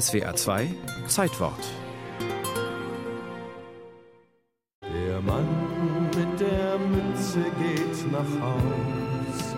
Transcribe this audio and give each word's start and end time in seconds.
SWA 0.00 0.34
2 0.34 0.74
Zeitwort. 1.06 1.64
Der 4.82 5.20
Mann 5.20 5.46
mit 6.06 6.40
der 6.40 6.78
Mütze 6.78 7.44
geht 7.58 8.10
nach 8.10 8.40
Haus. 8.40 9.54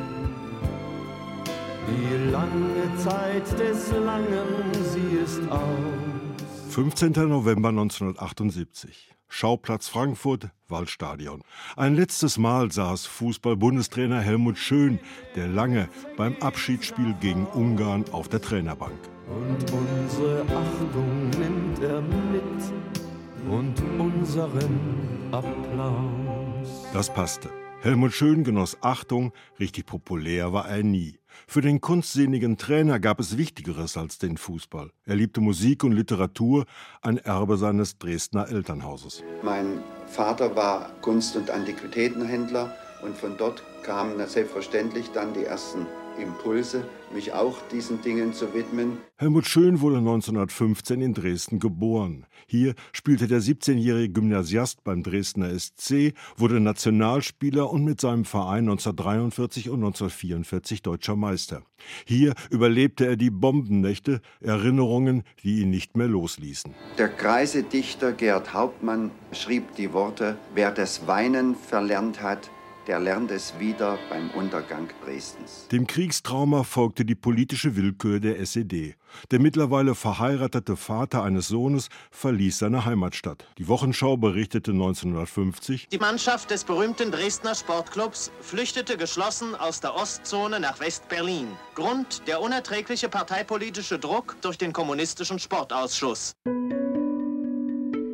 Die 1.88 2.30
lange 2.30 2.96
Zeit 2.98 3.58
des 3.58 3.90
Langen, 3.92 4.74
sie 4.92 5.16
ist 5.24 5.50
aus. 5.50 6.74
15. 6.74 7.12
November 7.28 7.70
1978. 7.70 9.14
Schauplatz 9.28 9.88
Frankfurt, 9.88 10.50
Waldstadion. 10.68 11.42
Ein 11.76 11.94
letztes 11.94 12.36
Mal 12.36 12.70
saß 12.70 13.06
Fußball-Bundestrainer 13.06 14.20
Helmut 14.20 14.58
Schön, 14.58 15.00
der 15.34 15.48
lange 15.48 15.88
beim 16.16 16.36
Abschiedsspiel 16.40 17.14
gegen 17.20 17.46
Ungarn 17.46 18.04
auf 18.12 18.28
der 18.28 18.40
Trainerbank. 18.40 18.98
Und 19.28 19.72
unsere 20.16 20.42
Achtung 20.42 21.30
nimmt 21.30 21.82
er 21.82 22.00
mit 22.00 23.50
und 23.50 23.74
unseren 24.00 25.28
Applaus. 25.30 26.86
Das 26.92 27.12
passte. 27.12 27.50
Helmut 27.82 28.12
Schön 28.12 28.42
genoss 28.42 28.78
Achtung, 28.80 29.32
richtig 29.60 29.86
populär 29.86 30.52
war 30.52 30.68
er 30.68 30.82
nie. 30.82 31.18
Für 31.46 31.60
den 31.60 31.82
kunstsinnigen 31.82 32.56
Trainer 32.56 32.98
gab 32.98 33.20
es 33.20 33.36
Wichtigeres 33.36 33.98
als 33.98 34.18
den 34.18 34.38
Fußball. 34.38 34.90
Er 35.04 35.16
liebte 35.16 35.42
Musik 35.42 35.84
und 35.84 35.92
Literatur, 35.92 36.64
ein 37.02 37.18
Erbe 37.18 37.58
seines 37.58 37.98
Dresdner 37.98 38.48
Elternhauses. 38.48 39.22
Mein 39.42 39.82
Vater 40.06 40.56
war 40.56 40.90
Kunst- 41.02 41.36
und 41.36 41.50
Antiquitätenhändler 41.50 42.74
und 43.02 43.16
von 43.18 43.36
dort 43.36 43.62
kamen 43.82 44.26
selbstverständlich 44.26 45.10
dann 45.12 45.34
die 45.34 45.44
ersten 45.44 45.86
Impulse, 46.20 46.84
mich 47.12 47.32
auch 47.32 47.56
diesen 47.72 48.02
Dingen 48.02 48.32
zu 48.32 48.54
widmen. 48.54 48.98
Helmut 49.16 49.46
Schön 49.46 49.80
wurde 49.80 49.98
1915 49.98 51.00
in 51.00 51.14
Dresden 51.14 51.58
geboren. 51.58 52.26
Hier 52.46 52.74
spielte 52.92 53.26
der 53.28 53.40
17-jährige 53.40 54.12
Gymnasiast 54.12 54.84
beim 54.84 55.02
Dresdner 55.02 55.58
SC, 55.58 56.14
wurde 56.36 56.60
Nationalspieler 56.60 57.70
und 57.70 57.84
mit 57.84 58.00
seinem 58.00 58.24
Verein 58.24 58.68
1943 58.68 59.70
und 59.70 59.84
1944 59.84 60.82
deutscher 60.82 61.16
Meister. 61.16 61.62
Hier 62.04 62.34
überlebte 62.50 63.06
er 63.06 63.16
die 63.16 63.30
Bombennächte, 63.30 64.20
Erinnerungen, 64.40 65.22
die 65.42 65.60
ihn 65.62 65.70
nicht 65.70 65.96
mehr 65.96 66.08
losließen. 66.08 66.74
Der 66.98 67.08
greise 67.08 67.62
Dichter 67.62 68.12
Gerd 68.12 68.54
Hauptmann 68.54 69.10
schrieb 69.32 69.74
die 69.76 69.92
Worte: 69.92 70.36
Wer 70.54 70.70
das 70.70 71.06
Weinen 71.06 71.54
verlernt 71.54 72.22
hat, 72.22 72.50
der 72.86 73.00
lernt 73.00 73.30
es 73.30 73.58
wieder 73.58 73.98
beim 74.08 74.30
Untergang 74.30 74.88
Dresdens. 75.04 75.66
Dem 75.68 75.86
Kriegstrauma 75.86 76.62
folgte 76.62 77.04
die 77.04 77.14
politische 77.14 77.76
Willkür 77.76 78.20
der 78.20 78.38
SED. 78.40 78.94
Der 79.30 79.40
mittlerweile 79.40 79.94
verheiratete 79.94 80.76
Vater 80.76 81.22
eines 81.22 81.48
Sohnes 81.48 81.88
verließ 82.10 82.58
seine 82.58 82.84
Heimatstadt. 82.84 83.46
Die 83.58 83.68
Wochenschau 83.68 84.16
berichtete 84.16 84.72
1950, 84.72 85.88
Die 85.88 85.98
Mannschaft 85.98 86.50
des 86.50 86.64
berühmten 86.64 87.10
Dresdner 87.10 87.54
Sportclubs 87.54 88.30
flüchtete 88.40 88.96
geschlossen 88.96 89.54
aus 89.54 89.80
der 89.80 89.94
Ostzone 89.94 90.60
nach 90.60 90.80
West-Berlin. 90.80 91.48
Grund 91.74 92.22
der 92.26 92.40
unerträgliche 92.40 93.08
parteipolitische 93.08 93.98
Druck 93.98 94.36
durch 94.42 94.58
den 94.58 94.72
kommunistischen 94.72 95.38
Sportausschuss. 95.38 96.34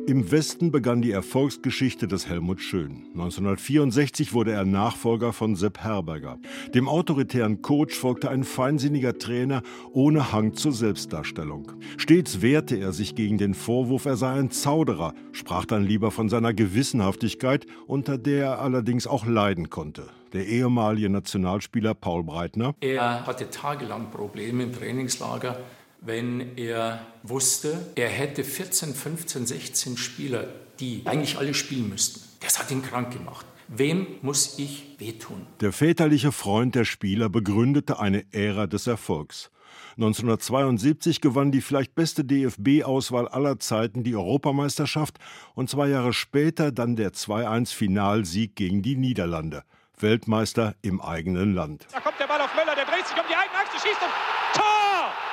Im 0.05 0.31
Westen 0.31 0.69
begann 0.69 1.01
die 1.01 1.11
Erfolgsgeschichte 1.11 2.09
des 2.09 2.27
Helmut 2.27 2.59
Schön. 2.59 3.05
1964 3.13 4.33
wurde 4.33 4.51
er 4.51 4.65
Nachfolger 4.65 5.31
von 5.31 5.55
Sepp 5.55 5.79
Herberger. 5.79 6.39
Dem 6.75 6.89
autoritären 6.89 7.61
Coach 7.61 7.95
folgte 7.95 8.29
ein 8.29 8.43
feinsinniger 8.43 9.17
Trainer 9.17 9.61
ohne 9.93 10.33
Hang 10.33 10.55
zur 10.55 10.73
Selbstdarstellung. 10.73 11.71
Stets 11.95 12.41
wehrte 12.41 12.75
er 12.75 12.91
sich 12.91 13.15
gegen 13.15 13.37
den 13.37 13.53
Vorwurf, 13.53 14.03
er 14.03 14.17
sei 14.17 14.33
ein 14.33 14.51
Zauderer, 14.51 15.13
sprach 15.31 15.63
dann 15.63 15.85
lieber 15.85 16.11
von 16.11 16.27
seiner 16.27 16.53
Gewissenhaftigkeit, 16.53 17.65
unter 17.87 18.17
der 18.17 18.43
er 18.43 18.59
allerdings 18.59 19.07
auch 19.07 19.25
leiden 19.25 19.69
konnte. 19.69 20.07
Der 20.33 20.47
ehemalige 20.47 21.09
Nationalspieler 21.09 21.93
Paul 21.93 22.25
Breitner. 22.25 22.75
Er 22.81 23.25
hatte 23.25 23.49
tagelang 23.49 24.11
Probleme 24.11 24.63
im 24.63 24.73
Trainingslager 24.73 25.59
wenn 26.05 26.57
er 26.57 27.05
wusste, 27.23 27.91
er 27.95 28.09
hätte 28.09 28.43
14, 28.43 28.93
15, 28.93 29.45
16 29.47 29.97
Spieler, 29.97 30.47
die 30.79 31.03
eigentlich 31.05 31.37
alle 31.37 31.53
spielen 31.53 31.89
müssten. 31.89 32.21
Das 32.41 32.59
hat 32.59 32.71
ihn 32.71 32.81
krank 32.81 33.11
gemacht. 33.13 33.45
Wem 33.69 34.07
muss 34.21 34.59
ich 34.59 34.95
wehtun? 34.99 35.47
Der 35.61 35.71
väterliche 35.71 36.31
Freund 36.31 36.75
der 36.75 36.85
Spieler 36.85 37.29
begründete 37.29 37.99
eine 37.99 38.25
Ära 38.31 38.67
des 38.67 38.87
Erfolgs. 38.87 39.49
1972 39.95 41.21
gewann 41.21 41.51
die 41.51 41.61
vielleicht 41.61 41.95
beste 41.95 42.25
DFB-Auswahl 42.25 43.27
aller 43.27 43.59
Zeiten 43.59 44.03
die 44.03 44.15
Europameisterschaft 44.15 45.17
und 45.55 45.69
zwei 45.69 45.87
Jahre 45.87 46.13
später 46.13 46.71
dann 46.71 46.95
der 46.95 47.13
2-1-Finalsieg 47.13 48.55
gegen 48.55 48.81
die 48.81 48.95
Niederlande. 48.95 49.63
Weltmeister 49.97 50.75
im 50.81 50.99
eigenen 50.99 51.53
Land. 51.53 51.87
Da 51.91 51.99
kommt 51.99 52.19
der 52.19 52.27
Ball 52.27 52.41
auf 52.41 52.53
Möller, 52.55 52.75
der 52.75 52.85
dreht 52.85 53.07
sich 53.07 53.15
um 53.15 53.23
die 53.29 53.35
eigene 53.35 53.57
Achse, 53.57 53.77
schießt 53.77 54.01
und 54.01 54.11
Tor! 54.53 55.32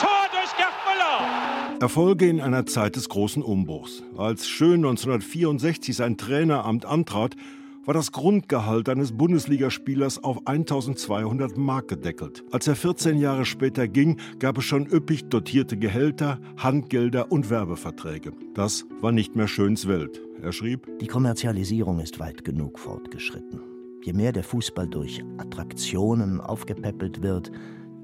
Tor 0.00 0.28
durch 0.30 0.56
Gerd 0.56 0.72
Müller! 0.86 1.80
Erfolge 1.80 2.28
in 2.28 2.40
einer 2.40 2.66
Zeit 2.66 2.96
des 2.96 3.08
großen 3.08 3.42
Umbruchs. 3.42 4.02
Als 4.16 4.48
Schön 4.48 4.84
1964 4.84 5.94
sein 5.94 6.16
Traineramt 6.16 6.84
antrat, 6.84 7.36
war 7.84 7.94
das 7.94 8.12
Grundgehalt 8.12 8.88
eines 8.88 9.12
Bundesligaspielers 9.12 10.22
auf 10.24 10.46
1200 10.46 11.56
Mark 11.56 11.88
gedeckelt. 11.88 12.42
Als 12.50 12.66
er 12.66 12.76
14 12.76 13.18
Jahre 13.18 13.44
später 13.44 13.88
ging, 13.88 14.18
gab 14.38 14.58
es 14.58 14.64
schon 14.64 14.86
üppig 14.86 15.28
dotierte 15.28 15.76
Gehälter, 15.76 16.38
Handgelder 16.56 17.30
und 17.30 17.50
Werbeverträge. 17.50 18.32
Das 18.54 18.86
war 19.00 19.12
nicht 19.12 19.36
mehr 19.36 19.48
Schöns 19.48 19.86
Welt. 19.86 20.22
Er 20.42 20.52
schrieb: 20.52 20.88
Die 21.00 21.06
Kommerzialisierung 21.06 22.00
ist 22.00 22.18
weit 22.18 22.44
genug 22.44 22.78
fortgeschritten. 22.78 23.60
Je 24.02 24.12
mehr 24.12 24.32
der 24.32 24.44
Fußball 24.44 24.86
durch 24.86 25.22
Attraktionen 25.38 26.40
aufgepäppelt 26.40 27.22
wird, 27.22 27.50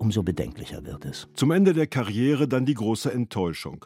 umso 0.00 0.22
bedenklicher 0.22 0.84
wird 0.84 1.04
es. 1.04 1.28
Zum 1.34 1.50
Ende 1.50 1.74
der 1.74 1.86
Karriere 1.86 2.48
dann 2.48 2.66
die 2.66 2.74
große 2.74 3.12
Enttäuschung. 3.12 3.84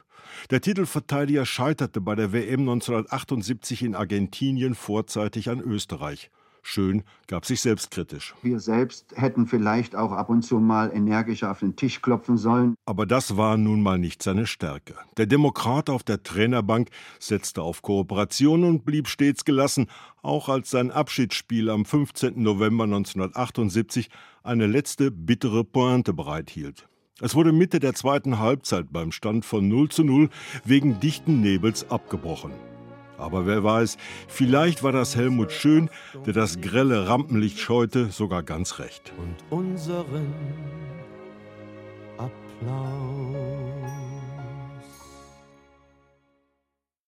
Der 0.51 0.61
Titelverteidiger 0.61 1.45
scheiterte 1.45 2.01
bei 2.01 2.15
der 2.15 2.33
WM 2.33 2.61
1978 2.61 3.83
in 3.83 3.95
Argentinien 3.95 4.75
vorzeitig 4.75 5.51
an 5.51 5.61
Österreich. 5.61 6.31
Schön 6.67 7.03
gab 7.27 7.45
sich 7.45 7.61
selbstkritisch. 7.61 8.35
Wir 8.41 8.59
selbst 8.59 9.13
hätten 9.17 9.47
vielleicht 9.47 9.95
auch 9.95 10.13
ab 10.13 10.31
und 10.31 10.41
zu 10.41 10.59
mal 10.59 10.91
energischer 10.95 11.51
auf 11.51 11.61
den 11.61 11.77
Tisch 11.77 12.01
klopfen 12.01 12.39
sollen. 12.39 12.75
Aber 12.87 13.05
das 13.05 13.37
war 13.37 13.59
nun 13.59 13.83
mal 13.83 13.99
nicht 13.99 14.23
seine 14.23 14.47
Stärke. 14.47 14.95
Der 15.19 15.27
Demokrat 15.27 15.91
auf 15.91 16.03
der 16.03 16.23
Trainerbank 16.23 16.89
setzte 17.21 17.61
auf 17.61 17.83
Kooperation 17.83 18.65
und 18.65 18.87
blieb 18.87 19.09
stets 19.09 19.45
gelassen, 19.45 19.89
auch 20.23 20.49
als 20.49 20.71
sein 20.71 20.91
Abschiedsspiel 20.91 21.69
am 21.69 21.85
15. 21.85 22.43
November 22.43 22.85
1978 22.85 24.09
eine 24.43 24.67
letzte 24.67 25.11
bittere 25.11 25.65
Pointe 25.65 26.15
bereithielt. 26.15 26.89
Es 27.21 27.35
wurde 27.35 27.53
Mitte 27.53 27.79
der 27.79 27.95
zweiten 27.95 28.39
Halbzeit 28.39 28.87
beim 28.91 29.13
Stand 29.13 29.45
von 29.45 29.69
0 29.69 29.91
zu 29.91 30.03
0 30.03 30.31
wegen 30.65 30.99
dichten 30.99 31.43
Nebels 31.43 31.91
abgebrochen. 31.91 32.53
Aber 33.19 33.47
wer 33.47 33.63
weiß, 33.63 33.97
vielleicht 34.29 34.83
war 34.83 34.93
das 34.93 35.17
Helmut 35.17 35.53
Schön, 35.53 35.91
der 36.27 36.33
das 36.33 36.61
grelle 36.61 37.09
Rampenlicht 37.09 37.59
scheute, 37.59 38.07
sogar 38.07 38.43
ganz 38.43 38.79
recht. 38.79 39.13
Und 39.17 39.37
unseren 39.51 40.33
Applaus. 42.19 43.64